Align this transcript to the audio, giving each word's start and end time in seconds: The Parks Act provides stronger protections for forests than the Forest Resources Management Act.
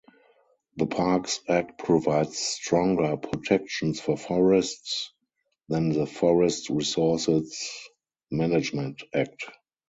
The 0.77 0.87
Parks 0.87 1.41
Act 1.47 1.77
provides 1.77 2.35
stronger 2.39 3.17
protections 3.17 4.01
for 4.01 4.17
forests 4.17 5.11
than 5.69 5.89
the 5.89 6.07
Forest 6.07 6.71
Resources 6.71 7.55
Management 8.31 9.03
Act. 9.13 9.45